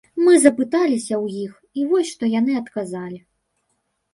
Мы 0.27 0.31
запыталіся 0.45 1.13
ў 1.23 1.43
іх, 1.43 1.51
і 1.81 1.85
вось 1.91 2.11
што 2.15 2.23
яны 2.39 2.57
адказалі. 2.63 3.19